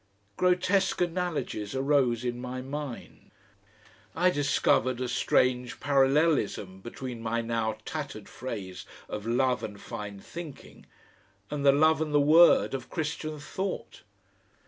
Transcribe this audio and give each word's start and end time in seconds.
Grotesque 0.35 0.99
analogies 0.99 1.75
arose 1.75 2.25
in 2.25 2.41
my 2.41 2.59
mind. 2.59 3.29
I 4.15 4.31
discovered 4.31 4.99
a 4.99 5.07
strange 5.07 5.79
parallelism 5.79 6.79
between 6.81 7.21
my 7.21 7.41
now 7.41 7.77
tattered 7.85 8.27
phrase 8.27 8.87
of 9.07 9.27
"Love 9.27 9.61
and 9.61 9.79
fine 9.79 10.19
thinking" 10.19 10.87
and 11.51 11.63
the 11.63 11.71
"Love 11.71 12.01
and 12.01 12.15
the 12.15 12.19
Word" 12.19 12.73
of 12.73 12.89
Christian 12.89 13.37
thought. 13.37 14.01